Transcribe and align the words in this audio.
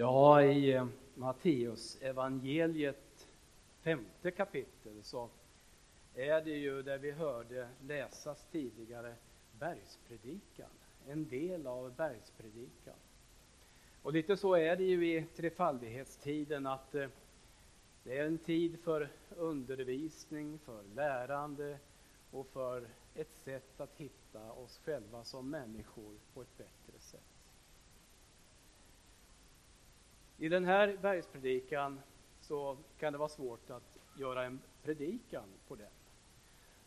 Ja, 0.00 0.42
i 0.42 0.72
eh, 0.72 0.86
Matteus 1.14 1.98
evangeliet 2.02 3.28
femte 3.82 4.30
kapitel 4.30 5.02
så 5.02 5.28
är 6.14 6.44
det 6.44 6.56
ju 6.56 6.82
där 6.82 6.98
vi 6.98 7.10
hörde 7.10 7.68
läsas 7.80 8.46
tidigare 8.52 9.14
bergspredikan, 9.58 10.70
en 11.08 11.28
del 11.28 11.66
av 11.66 11.94
bergspredikan. 11.94 12.94
Och 14.02 14.12
lite 14.12 14.36
så 14.36 14.54
är 14.54 14.76
det 14.76 14.84
ju 14.84 15.16
i 15.16 15.26
trefaldighetstiden 15.36 16.66
att 16.66 16.94
eh, 16.94 17.08
det 18.02 18.18
är 18.18 18.26
en 18.26 18.38
tid 18.38 18.78
för 18.80 19.08
undervisning, 19.36 20.58
för 20.58 20.82
lärande 20.94 21.78
och 22.30 22.46
för 22.46 22.88
ett 23.14 23.36
sätt 23.44 23.80
att 23.80 23.96
hitta 23.96 24.52
oss 24.52 24.80
själva 24.84 25.24
som 25.24 25.50
människor 25.50 26.14
på 26.34 26.42
ett 26.42 26.58
bättre 26.58 26.98
sätt. 26.98 27.29
I 30.42 30.48
den 30.48 30.64
här 30.64 30.96
bergspredikan 31.02 32.00
så 32.40 32.76
kan 32.98 33.12
det 33.12 33.18
vara 33.18 33.28
svårt 33.28 33.70
att 33.70 33.98
göra 34.18 34.44
en 34.44 34.60
predikan 34.82 35.48
på 35.68 35.74
den. 35.74 35.90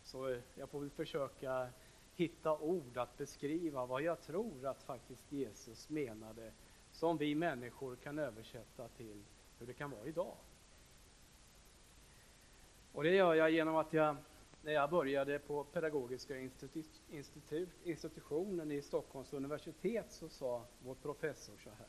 Så 0.03 0.37
jag 0.55 0.69
får 0.69 0.79
väl 0.79 0.89
försöka 0.89 1.69
hitta 2.15 2.57
ord 2.57 2.97
att 2.97 3.17
beskriva 3.17 3.85
vad 3.85 4.01
jag 4.01 4.21
tror 4.21 4.65
att 4.65 4.83
faktiskt 4.83 5.31
Jesus 5.31 5.89
menade 5.89 6.51
som 6.91 7.17
vi 7.17 7.35
människor 7.35 7.95
kan 7.95 8.19
översätta 8.19 8.87
till 8.87 9.23
hur 9.59 9.67
det 9.67 9.73
kan 9.73 9.91
vara 9.91 10.05
idag. 10.05 10.35
Och 12.91 13.03
det 13.03 13.15
gör 13.15 13.33
jag 13.33 13.51
genom 13.51 13.75
att 13.75 13.93
jag, 13.93 14.15
när 14.61 14.73
jag 14.73 14.89
började 14.89 15.39
på 15.39 15.63
Pedagogiska 15.63 16.37
institut, 16.37 17.01
institut, 17.09 17.69
institutionen 17.83 18.71
i 18.71 18.81
Stockholms 18.81 19.33
universitet 19.33 20.11
så 20.11 20.29
sa 20.29 20.65
vår 20.83 20.95
professor 20.95 21.57
så 21.63 21.69
här. 21.69 21.87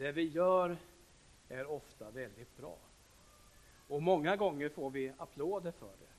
Det 0.00 0.12
vi 0.12 0.28
gör 0.28 0.76
är 1.48 1.66
ofta 1.66 2.10
väldigt 2.10 2.56
bra. 2.56 2.78
Och 3.88 4.02
många 4.02 4.36
gånger 4.36 4.68
får 4.68 4.90
vi 4.90 5.12
applåder 5.18 5.72
för 5.72 5.86
det. 5.86 6.12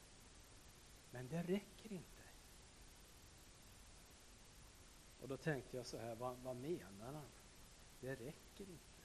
Men 1.12 1.28
det 1.28 1.42
räcker 1.42 1.94
inte. 1.94 2.24
Och 5.22 5.28
då 5.28 5.38
tänkte 5.38 5.78
jag 5.78 5.86
så 5.86 5.98
här, 5.98 6.16
vad, 6.16 6.38
vad 6.38 6.56
menar 6.56 7.14
han? 7.14 7.26
Det 8.00 8.16
räcker 8.16 8.64
inte. 8.64 9.02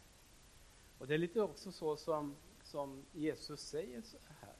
Och 0.98 1.06
det 1.06 1.15
är 1.15 1.19
lite 1.19 1.41
också 1.41 1.72
så 1.72 1.97
som, 1.97 2.37
som 2.62 3.05
Jesus 3.12 3.61
säger 3.61 4.03
så 4.03 4.19
här, 4.41 4.55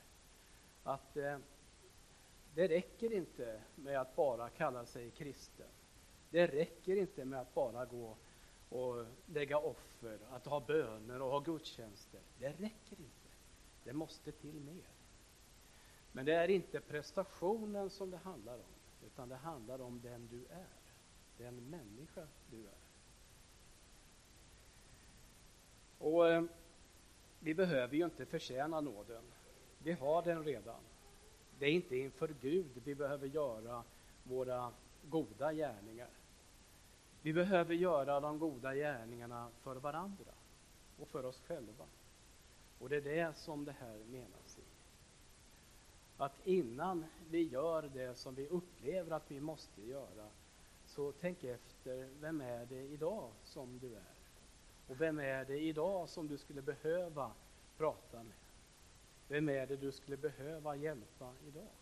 att 0.83 1.17
eh, 1.17 1.39
det 2.55 2.69
räcker 2.69 3.13
inte 3.13 3.63
med 3.75 4.01
att 4.01 4.17
bara 4.17 4.49
kalla 4.51 4.87
sig 4.87 5.11
kristen. 5.11 5.69
Det 6.31 6.47
räcker 6.47 6.97
inte 6.97 7.25
med 7.25 7.41
att 7.41 7.55
bara 7.55 7.85
gå 7.85 8.17
och 8.69 9.07
lägga 9.27 9.59
offer, 9.59 10.19
att 10.31 10.47
ha 10.47 10.61
böner 10.61 11.23
och 11.23 11.31
ha 11.31 11.41
gudstjänster. 11.41 12.21
Det 12.39 12.49
räcker 12.49 13.01
inte. 13.01 13.31
Det 13.85 13.93
måste 13.93 14.33
till 14.33 14.61
mer. 14.61 14.91
Men 16.13 16.27
det 16.27 16.35
är 16.35 16.49
inte 16.49 16.81
prestationen 16.81 17.91
som 17.91 18.11
det 18.11 18.17
handlar 18.17 18.55
om, 18.55 19.07
utan 19.07 19.29
det 19.29 19.37
handlar 19.37 19.81
om 19.81 20.01
den 20.01 20.29
du 20.31 20.47
är, 20.51 20.67
den 21.39 21.71
människa 21.71 22.27
du 22.51 22.61
är. 22.61 22.87
Och 25.99 26.29
eh, 26.29 26.45
vi 27.41 27.55
behöver 27.55 27.97
ju 27.97 28.05
inte 28.05 28.27
förtjäna 28.27 28.81
nåden. 28.81 29.25
Vi 29.79 29.93
har 29.93 30.23
den 30.23 30.45
redan. 30.45 30.81
Det 31.59 31.67
är 31.67 31.71
inte 31.71 31.97
inför 31.97 32.35
Gud 32.41 32.83
vi 32.85 32.95
behöver 32.95 33.27
göra 33.27 33.85
våra 34.23 34.73
goda 35.03 35.53
gärningar. 35.53 36.09
Vi 37.27 37.33
behöver 37.33 37.75
göra 37.75 38.21
de 38.21 38.39
goda 38.39 38.75
gärningarna 38.75 39.49
för 39.63 39.77
varandra 39.77 40.33
och 40.99 41.09
för 41.09 41.25
oss 41.25 41.41
själva. 41.47 41.85
Och 42.79 42.89
det 42.89 42.97
är 42.97 43.01
det 43.01 43.37
som 43.37 43.65
det 43.65 43.73
här 43.73 43.99
menas 44.11 44.59
i. 44.59 44.63
Att 46.17 46.47
innan 46.47 47.05
vi 47.31 47.43
gör 47.43 47.91
det 47.95 48.15
som 48.15 48.35
vi 48.35 48.49
upplever 48.49 49.11
att 49.11 49.31
vi 49.31 49.41
måste 49.41 49.83
göra, 49.83 50.29
så 50.87 51.13
tänk 51.21 51.45
efter, 51.45 52.09
vem 52.21 52.41
är 52.41 52.67
det 52.67 52.83
idag 52.83 53.31
som 53.45 53.79
du 53.79 53.95
är? 53.95 54.15
Och 54.89 55.01
vem 55.01 55.19
är 55.19 55.45
det 55.45 55.59
idag 55.59 56.09
som 56.09 56.29
du 56.29 56.39
skulle 56.39 56.63
behöva 56.63 57.33
prata 57.77 58.17
med? 58.17 58.37
Vem 59.29 59.49
är 59.49 59.67
det 59.67 59.77
du 59.77 59.93
skulle 59.93 60.17
behöva 60.17 60.77
hjälpa 60.77 61.33
idag? 61.49 61.73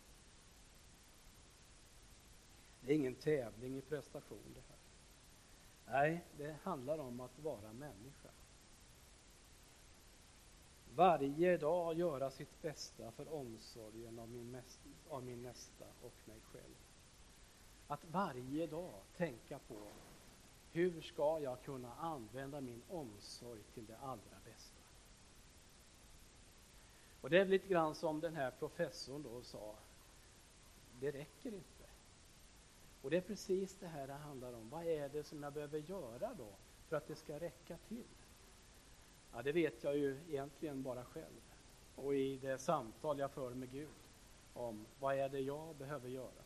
Det 2.81 2.91
är 2.91 2.95
ingen 2.95 3.15
tävling 3.15 3.77
i 3.77 3.81
prestation 3.81 4.53
det 4.55 4.61
här. 4.69 4.74
Nej, 5.87 6.23
det 6.37 6.55
handlar 6.63 6.97
om 6.97 7.19
att 7.19 7.39
vara 7.39 7.73
människa. 7.73 8.29
Varje 10.95 11.57
dag 11.57 11.97
göra 11.97 12.31
sitt 12.31 12.61
bästa 12.61 13.11
för 13.11 13.33
omsorgen 13.33 14.19
av 14.19 14.29
min, 14.29 14.61
av 15.09 15.23
min 15.23 15.43
nästa 15.43 15.85
och 16.01 16.13
mig 16.25 16.39
själv. 16.51 16.75
Att 17.87 18.05
varje 18.11 18.67
dag 18.67 19.01
tänka 19.17 19.59
på 19.59 19.75
hur 20.71 21.01
ska 21.01 21.39
jag 21.39 21.61
kunna 21.61 21.95
använda 21.95 22.61
min 22.61 22.81
omsorg 22.89 23.61
till 23.73 23.85
det 23.85 23.97
allra 23.97 24.37
bästa? 24.45 24.79
Och 27.21 27.29
det 27.29 27.37
är 27.37 27.45
lite 27.45 27.67
grann 27.67 27.95
som 27.95 28.19
den 28.19 28.35
här 28.35 28.51
professorn 28.51 29.23
då 29.23 29.41
sa, 29.41 29.75
det 30.99 31.11
räcker 31.11 31.53
inte. 31.53 31.74
Och 33.05 33.11
det 33.11 33.17
är 33.17 33.21
precis 33.21 33.77
det 33.79 33.87
här 33.87 34.07
det 34.07 34.13
handlar 34.13 34.53
om. 34.53 34.69
Vad 34.69 34.85
är 34.85 35.09
det 35.09 35.23
som 35.23 35.43
jag 35.43 35.53
behöver 35.53 35.79
göra 35.79 36.33
då 36.33 36.47
för 36.87 36.95
att 36.95 37.07
det 37.07 37.15
ska 37.15 37.39
räcka 37.39 37.77
till? 37.87 38.05
Ja, 39.33 39.41
det 39.41 39.51
vet 39.51 39.83
jag 39.83 39.97
ju 39.97 40.19
egentligen 40.29 40.83
bara 40.83 41.05
själv. 41.05 41.41
Och 41.95 42.15
i 42.15 42.37
det 42.37 42.57
samtal 42.57 43.19
jag 43.19 43.31
för 43.31 43.53
med 43.53 43.71
Gud 43.71 44.09
om 44.53 44.85
vad 44.99 45.15
är 45.15 45.29
det 45.29 45.39
jag 45.39 45.75
behöver 45.75 46.09
göra? 46.09 46.43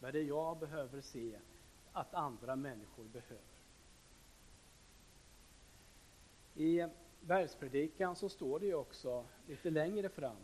Vad 0.00 0.08
är 0.08 0.12
det 0.12 0.22
jag 0.22 0.58
behöver 0.58 1.00
se 1.00 1.38
att 1.92 2.14
andra 2.14 2.56
människor 2.56 3.04
behöver? 3.04 3.44
I 6.54 6.86
bergspredikan 7.20 8.16
så 8.16 8.28
står 8.28 8.60
det 8.60 8.66
ju 8.66 8.74
också 8.74 9.24
lite 9.46 9.70
längre 9.70 10.08
fram 10.08 10.36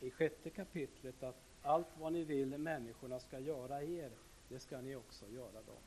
i 0.00 0.10
sjätte 0.10 0.50
kapitlet 0.50 1.22
att 1.22 1.42
allt 1.62 1.98
vad 1.98 2.12
ni 2.12 2.24
vill 2.24 2.58
människorna 2.58 3.20
ska 3.20 3.38
göra 3.38 3.82
er, 3.82 4.10
det 4.52 4.60
ska 4.60 4.80
ni 4.80 4.96
också 4.96 5.28
göra 5.28 5.62
dem. 5.62 5.82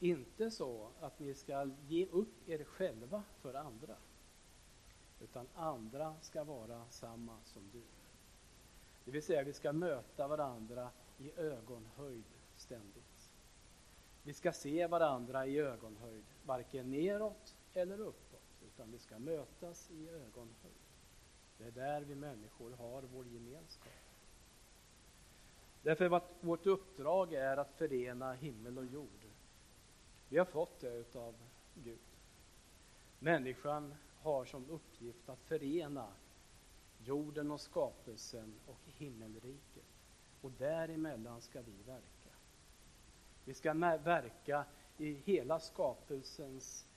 Inte 0.00 0.50
så 0.50 0.90
att 1.00 1.18
ni 1.18 1.34
ska 1.34 1.70
ge 1.88 2.06
upp 2.06 2.48
er 2.48 2.64
själva 2.64 3.22
för 3.40 3.54
andra, 3.54 3.96
utan 5.20 5.46
andra 5.54 6.16
ska 6.20 6.44
vara 6.44 6.88
samma 6.90 7.38
som 7.44 7.70
du. 7.72 7.82
Det 9.04 9.10
vill 9.10 9.22
säga, 9.22 9.42
vi 9.42 9.52
ska 9.52 9.72
möta 9.72 10.28
varandra 10.28 10.90
i 11.18 11.32
ögonhöjd 11.32 12.24
ständigt. 12.56 13.30
Vi 14.22 14.34
ska 14.34 14.52
se 14.52 14.86
varandra 14.86 15.46
i 15.46 15.58
ögonhöjd, 15.58 16.24
varken 16.44 16.90
neråt 16.90 17.56
eller 17.72 18.00
uppåt, 18.00 18.62
utan 18.66 18.92
vi 18.92 18.98
ska 18.98 19.18
mötas 19.18 19.90
i 19.90 20.08
ögonhöjd. 20.08 20.74
Det 21.58 21.64
är 21.64 21.70
där 21.70 22.00
vi 22.00 22.14
människor 22.14 22.70
har 22.70 23.02
vår 23.02 23.26
gemenskap. 23.26 24.05
Därför 25.86 26.10
att 26.10 26.34
vårt 26.40 26.66
uppdrag 26.66 27.32
är 27.32 27.56
att 27.56 27.72
förena 27.72 28.32
himmel 28.32 28.78
och 28.78 28.84
jord. 28.84 29.26
Vi 30.28 30.38
har 30.38 30.44
fått 30.44 30.80
det 30.80 31.16
av 31.16 31.34
Gud. 31.74 31.98
Människan 33.18 33.94
har 34.22 34.44
som 34.44 34.70
uppgift 34.70 35.28
att 35.28 35.42
förena 35.42 36.08
jorden 37.04 37.50
och 37.50 37.60
skapelsen 37.60 38.54
och 38.66 38.80
himmelriket. 38.86 39.84
Och 40.40 40.50
däremellan 40.50 41.40
ska 41.40 41.60
vi 41.62 41.82
verka. 41.86 42.36
Vi 43.44 43.54
ska 43.54 43.74
verka 43.74 44.64
i 44.98 45.12
hela 45.12 45.60
skapelsens, 45.60 46.88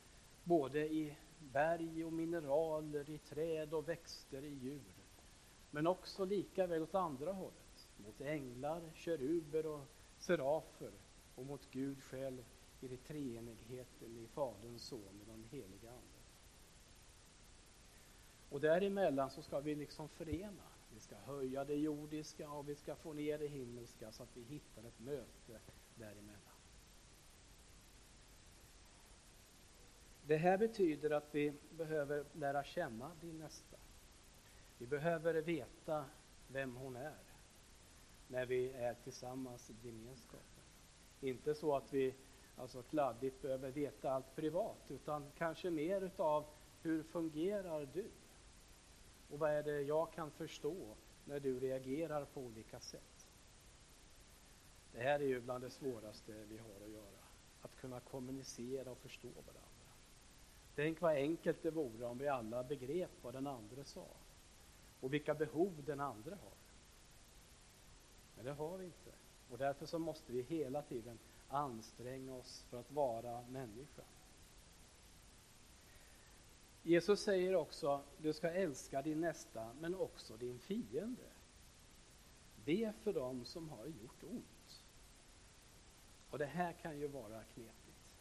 både 0.43 0.93
i 0.93 1.17
berg 1.39 2.05
och 2.05 2.13
mineraler, 2.13 3.09
i 3.09 3.17
träd 3.17 3.73
och 3.73 3.89
växter, 3.89 4.43
i 4.43 4.53
djur. 4.53 4.93
Men 5.71 5.87
också 5.87 6.25
lika 6.25 6.67
väl 6.67 6.81
åt 6.81 6.95
andra 6.95 7.31
hållet 7.31 7.68
mot 8.05 8.21
änglar, 8.21 8.91
keruber 8.93 9.65
och 9.65 9.85
serafer 10.17 10.91
och 11.35 11.45
mot 11.45 11.71
Gud 11.71 12.03
själv 12.03 12.45
i 12.81 12.87
det 12.87 12.97
treenigheten 12.97 14.17
i 14.17 14.27
Faderns, 14.27 14.83
Son 14.83 15.21
och 15.21 15.27
den 15.27 15.43
heliga 15.43 15.89
Ande. 15.89 16.19
Och 18.49 18.61
däremellan 18.61 19.29
så 19.29 19.41
ska 19.41 19.59
vi 19.59 19.75
liksom 19.75 20.09
förena. 20.09 20.63
Vi 20.93 20.99
ska 20.99 21.15
höja 21.15 21.65
det 21.65 21.75
jordiska 21.75 22.49
och 22.49 22.69
vi 22.69 22.75
ska 22.75 22.95
få 22.95 23.13
ner 23.13 23.37
det 23.37 23.47
himmelska 23.47 24.11
så 24.11 24.23
att 24.23 24.37
vi 24.37 24.41
hittar 24.41 24.83
ett 24.83 24.99
möte 24.99 25.59
däremellan. 25.95 26.39
Det 30.23 30.37
här 30.37 30.57
betyder 30.57 31.09
att 31.09 31.35
vi 31.35 31.53
behöver 31.71 32.25
lära 32.33 32.63
känna 32.63 33.11
din 33.21 33.37
nästa. 33.37 33.77
Vi 34.77 34.87
behöver 34.87 35.33
veta 35.33 36.05
vem 36.47 36.75
hon 36.75 36.95
är 36.95 37.28
när 38.29 38.45
vi 38.45 38.71
är 38.71 38.93
tillsammans 38.93 39.69
i 39.69 39.87
gemenskapen. 39.87 40.63
Inte 41.21 41.55
så 41.55 41.75
att 41.75 41.93
vi, 41.93 42.13
alltså 42.57 42.83
kladdigt 42.83 43.41
behöver 43.41 43.71
veta 43.71 44.11
allt 44.11 44.35
privat, 44.35 44.85
utan 44.87 45.31
kanske 45.37 45.69
mer 45.69 46.01
utav 46.01 46.45
hur 46.81 47.03
fungerar 47.03 47.89
du? 47.93 48.09
Och 49.29 49.39
vad 49.39 49.51
är 49.51 49.63
det 49.63 49.81
jag 49.81 50.13
kan 50.13 50.31
förstå 50.31 50.95
när 51.25 51.39
du 51.39 51.59
reagerar 51.59 52.25
på 52.25 52.41
olika 52.41 52.79
sätt? 52.79 53.27
Det 54.91 54.99
här 54.99 55.19
är 55.19 55.27
ju 55.27 55.41
bland 55.41 55.63
det 55.63 55.69
svåraste 55.69 56.33
vi 56.49 56.57
har 56.57 56.85
att 56.85 56.91
göra, 56.91 57.23
att 57.61 57.75
kunna 57.75 57.99
kommunicera 57.99 58.91
och 58.91 58.97
förstå 58.97 59.27
varandra. 59.27 59.63
Tänk 60.75 61.01
vad 61.01 61.15
enkelt 61.15 61.63
det 61.63 61.71
vore 61.71 62.05
om 62.05 62.17
vi 62.17 62.27
alla 62.27 62.63
begrep 62.63 63.11
vad 63.21 63.33
den 63.33 63.47
andra 63.47 63.83
sa 63.83 64.07
och 64.99 65.13
vilka 65.13 65.33
behov 65.33 65.83
den 65.85 65.99
andra 65.99 66.35
har. 66.35 66.68
Men 68.39 68.45
det 68.45 68.53
har 68.53 68.77
vi 68.77 68.85
inte. 68.85 69.11
Och 69.49 69.57
därför 69.57 69.85
så 69.85 69.99
måste 69.99 70.31
vi 70.31 70.41
hela 70.41 70.81
tiden 70.81 71.19
anstränga 71.47 72.33
oss 72.33 72.65
för 72.69 72.79
att 72.79 72.91
vara 72.91 73.41
människa. 73.41 74.03
Jesus 76.83 77.23
säger 77.23 77.55
också, 77.55 78.03
du 78.17 78.33
ska 78.33 78.51
älska 78.51 79.01
din 79.01 79.21
nästa 79.21 79.73
men 79.79 79.95
också 79.95 80.37
din 80.37 80.59
fiende. 80.59 81.29
Be 82.65 82.93
för 83.03 83.13
dem 83.13 83.45
som 83.45 83.69
har 83.69 83.85
gjort 83.85 84.23
ont. 84.23 84.83
Och 86.29 86.37
det 86.37 86.45
här 86.45 86.73
kan 86.73 86.99
ju 86.99 87.07
vara 87.07 87.43
knepigt. 87.43 88.13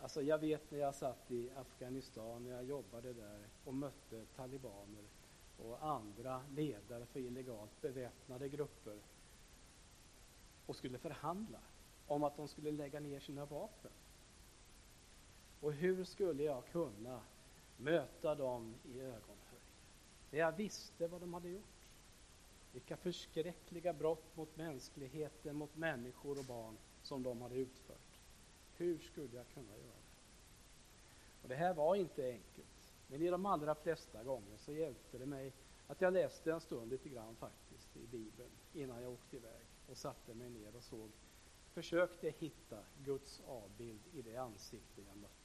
Alltså 0.00 0.22
jag 0.22 0.38
vet 0.38 0.70
när 0.70 0.78
jag 0.78 0.94
satt 0.94 1.30
i 1.30 1.50
Afghanistan, 1.50 2.44
när 2.44 2.50
jag 2.50 2.64
jobbade 2.64 3.12
där 3.12 3.40
och 3.64 3.74
mötte 3.74 4.26
talibaner 4.36 5.04
och 5.64 5.86
andra 5.86 6.42
ledare 6.54 7.06
för 7.06 7.20
illegalt 7.20 7.80
beväpnade 7.80 8.48
grupper 8.48 8.98
och 10.66 10.76
skulle 10.76 10.98
förhandla 10.98 11.60
om 12.06 12.24
att 12.24 12.36
de 12.36 12.48
skulle 12.48 12.70
lägga 12.70 13.00
ner 13.00 13.20
sina 13.20 13.44
vapen. 13.44 13.90
Och 15.60 15.72
hur 15.72 16.04
skulle 16.04 16.42
jag 16.42 16.66
kunna 16.66 17.20
möta 17.76 18.34
dem 18.34 18.74
i 18.84 19.00
ögonhöjd? 19.00 19.62
När 20.30 20.38
jag 20.38 20.52
visste 20.52 21.08
vad 21.08 21.20
de 21.20 21.34
hade 21.34 21.48
gjort. 21.48 21.62
Vilka 22.72 22.96
förskräckliga 22.96 23.92
brott 23.92 24.36
mot 24.36 24.56
mänskligheten, 24.56 25.56
mot 25.56 25.76
människor 25.76 26.38
och 26.38 26.44
barn 26.44 26.76
som 27.02 27.22
de 27.22 27.42
hade 27.42 27.54
utfört. 27.54 28.18
Hur 28.76 28.98
skulle 28.98 29.36
jag 29.36 29.46
kunna 29.54 29.72
göra 29.72 29.82
det? 29.82 30.02
Och 31.42 31.48
det 31.48 31.56
här 31.56 31.74
var 31.74 31.96
inte 31.96 32.30
enkelt. 32.30 32.81
Men 33.06 33.22
i 33.22 33.28
de 33.28 33.46
allra 33.46 33.74
flesta 33.74 34.24
gånger 34.24 34.56
så 34.58 34.72
hjälpte 34.72 35.18
det 35.18 35.26
mig 35.26 35.52
att 35.86 36.00
jag 36.00 36.12
läste 36.12 36.52
en 36.52 36.60
stund 36.60 36.90
lite 36.90 37.08
grann 37.08 37.36
faktiskt 37.36 37.96
i 37.96 38.06
Bibeln 38.06 38.50
innan 38.72 39.02
jag 39.02 39.12
åkte 39.12 39.36
iväg 39.36 39.66
och 39.88 39.96
satte 39.96 40.34
mig 40.34 40.50
ner 40.50 40.76
och 40.76 40.82
såg, 40.82 41.10
försökte 41.72 42.30
hitta 42.30 42.78
Guds 43.04 43.40
avbild 43.46 44.00
i 44.12 44.22
det 44.22 44.36
ansikte 44.36 45.02
jag 45.08 45.16
mötte. 45.16 45.42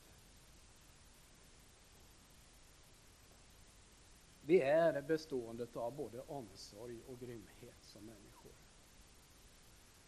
Vi 4.41 4.61
är 4.61 5.01
bestående 5.01 5.67
av 5.73 5.95
både 5.95 6.21
omsorg 6.21 7.01
och 7.07 7.19
grymhet 7.19 7.83
som 7.83 8.05
människor. 8.05 8.51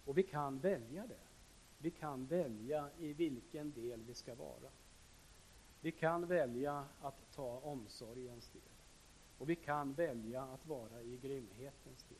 Och 0.05 0.17
vi 0.17 0.23
kan 0.23 0.59
välja 0.59 1.07
det. 1.07 1.19
Vi 1.77 1.91
kan 1.91 2.25
välja 2.25 2.89
i 2.99 3.13
vilken 3.13 3.71
del 3.71 4.03
vi 4.03 4.13
ska 4.13 4.35
vara. 4.35 4.71
Vi 5.81 5.91
kan 5.91 6.25
välja 6.25 6.85
att 7.01 7.31
ta 7.35 7.59
omsorgens 7.59 8.49
del. 8.49 8.61
Och 9.37 9.49
vi 9.49 9.55
kan 9.55 9.93
välja 9.93 10.43
att 10.43 10.67
vara 10.67 11.01
i 11.01 11.17
grymhetens 11.17 12.03
del. 12.03 12.17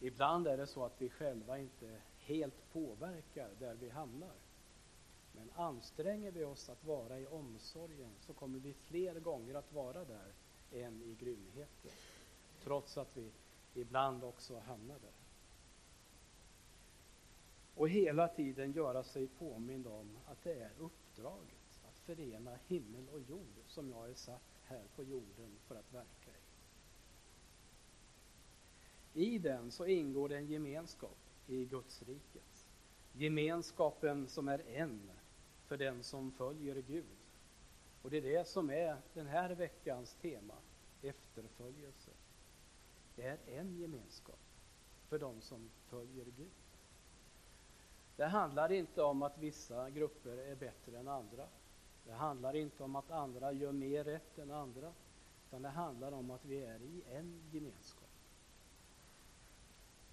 Ibland 0.00 0.46
är 0.46 0.56
det 0.56 0.66
så 0.66 0.84
att 0.84 1.02
vi 1.02 1.08
själva 1.08 1.58
inte 1.58 2.00
helt 2.18 2.72
påverkar 2.72 3.50
där 3.58 3.74
vi 3.74 3.88
hamnar. 3.88 4.34
Men 5.32 5.50
anstränger 5.54 6.30
vi 6.30 6.44
oss 6.44 6.68
att 6.68 6.84
vara 6.84 7.20
i 7.20 7.26
omsorgen 7.26 8.10
så 8.20 8.32
kommer 8.32 8.58
vi 8.58 8.74
fler 8.74 9.20
gånger 9.20 9.54
att 9.54 9.72
vara 9.72 10.04
där 10.04 10.32
än 10.72 11.02
i 11.02 11.14
grymheten. 11.14 11.90
Trots 12.62 12.98
att 12.98 13.16
vi 13.16 13.30
ibland 13.74 14.24
också 14.24 14.58
hamnar 14.58 14.98
där. 14.98 15.20
Och 17.74 17.88
hela 17.88 18.28
tiden 18.28 18.72
göra 18.72 19.02
sig 19.02 19.26
påmind 19.26 19.86
om 19.86 20.18
att 20.26 20.42
det 20.42 20.54
är 20.54 20.72
uppdraget 20.78 21.59
förena 22.16 22.58
himmel 22.68 23.08
och 23.08 23.20
jord 23.20 23.54
som 23.66 23.90
jag 23.90 24.10
är 24.10 24.14
satt 24.14 24.42
här 24.64 24.82
på 24.96 25.04
jorden 25.04 25.58
för 25.66 25.74
att 25.74 25.92
verka 25.92 26.30
i. 29.14 29.34
I 29.34 29.38
den 29.38 29.70
så 29.70 29.86
ingår 29.86 30.28
det 30.28 30.36
en 30.36 30.46
gemenskap 30.46 31.16
i 31.46 31.64
Guds 31.64 32.02
riket. 32.02 32.66
Gemenskapen 33.12 34.28
som 34.28 34.48
är 34.48 34.68
en 34.68 35.10
för 35.66 35.76
den 35.76 36.02
som 36.02 36.32
följer 36.32 36.74
Gud. 36.74 37.04
Och 38.02 38.10
det 38.10 38.16
är 38.16 38.22
det 38.22 38.48
som 38.48 38.70
är 38.70 38.96
den 39.14 39.26
här 39.26 39.50
veckans 39.50 40.14
tema, 40.14 40.54
efterföljelse. 41.02 42.10
Det 43.16 43.22
är 43.22 43.38
en 43.46 43.76
gemenskap 43.76 44.38
för 45.08 45.18
de 45.18 45.40
som 45.40 45.70
följer 45.88 46.24
Gud. 46.24 46.50
Det 48.16 48.26
handlar 48.26 48.72
inte 48.72 49.02
om 49.02 49.22
att 49.22 49.38
vissa 49.38 49.90
grupper 49.90 50.36
är 50.36 50.54
bättre 50.54 50.98
än 50.98 51.08
andra. 51.08 51.48
Det 52.04 52.12
handlar 52.12 52.56
inte 52.56 52.82
om 52.82 52.96
att 52.96 53.10
andra 53.10 53.52
gör 53.52 53.72
mer 53.72 54.04
rätt 54.04 54.38
än 54.38 54.50
andra, 54.50 54.92
utan 55.48 55.62
det 55.62 55.68
handlar 55.68 56.12
om 56.12 56.30
att 56.30 56.44
vi 56.44 56.64
är 56.64 56.82
i 56.82 57.02
en 57.12 57.42
gemenskap. 57.52 58.08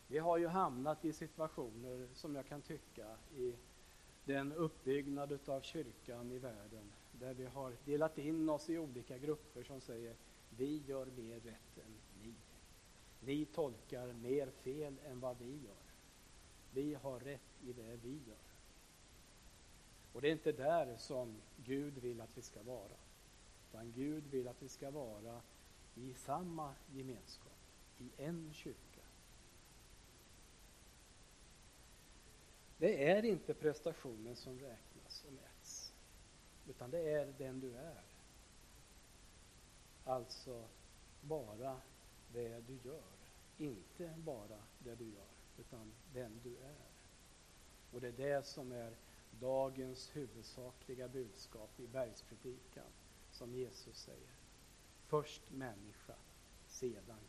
Vi 0.08 0.18
har 0.18 0.38
ju 0.38 0.48
hamnat 0.48 1.06
i 1.06 1.14
situationer 1.14 2.08
som 2.14 2.36
jag 2.36 2.46
kan 2.46 2.62
tycka 2.62 3.18
i 3.36 3.56
den 4.26 4.54
uppbyggnad 4.54 5.50
av 5.50 5.62
kyrkan 5.62 6.32
i 6.32 6.40
världen 6.40 6.92
där 7.12 7.34
vi 7.34 7.46
har 7.46 7.74
delat 7.86 8.18
in 8.18 8.50
oss 8.50 8.70
i 8.70 8.78
olika 8.78 9.18
grupper 9.18 9.64
som 9.64 9.82
säger 9.82 10.16
vi 10.50 10.84
gör 10.88 11.06
mer 11.06 11.40
rätt 11.40 11.78
än 11.78 11.94
ni. 12.24 12.34
Ni 13.20 13.46
tolkar 13.46 14.14
mer 14.14 14.48
fel 14.48 14.96
än 15.06 15.20
vad 15.20 15.38
vi 15.38 15.52
gör. 15.52 15.88
Vi 16.74 16.94
har 16.94 17.20
rätt 17.20 17.64
i 17.64 17.74
det 17.74 18.00
vi 18.04 18.20
gör. 18.28 18.47
Och 20.18 20.22
det 20.22 20.28
är 20.28 20.32
inte 20.32 20.52
där 20.52 20.98
som 20.98 21.36
Gud 21.66 21.98
vill 21.98 22.22
att 22.22 22.38
vi 22.38 22.42
ska 22.42 22.64
vara. 22.64 22.98
Utan 23.70 23.92
Gud 23.92 24.24
vill 24.32 24.48
att 24.48 24.62
vi 24.62 24.70
ska 24.70 24.92
vara 24.92 25.42
i 25.96 26.14
samma 26.14 26.74
gemenskap, 26.94 27.58
i 27.98 28.12
en 28.18 28.54
kyrka. 28.54 29.02
Det 32.78 33.10
är 33.10 33.26
inte 33.26 33.54
prestationen 33.54 34.36
som 34.36 34.60
räknas 34.60 35.24
och 35.28 35.34
mäts, 35.34 35.94
utan 36.70 36.92
det 36.92 37.12
är 37.12 37.34
den 37.38 37.60
du 37.60 37.76
är. 37.76 38.04
Alltså 40.04 40.64
bara 41.22 41.82
det 42.34 42.60
du 42.68 42.90
gör, 42.90 43.18
inte 43.58 44.14
bara 44.18 44.60
det 44.80 44.96
du 44.96 45.06
gör, 45.06 45.32
utan 45.60 45.92
den 46.14 46.40
du 46.44 46.58
är. 46.58 46.88
Och 47.92 48.02
det 48.02 48.08
är 48.08 48.12
det 48.12 48.46
som 48.46 48.72
är 48.72 48.94
dagens 49.40 50.16
huvudsakliga 50.16 51.08
budskap 51.08 51.80
i 51.80 51.88
bergspredikan 51.88 52.92
som 53.32 53.56
Jesus 53.56 53.98
säger. 53.98 54.36
Först 55.08 55.52
människa, 55.52 56.16
sedan 56.68 57.20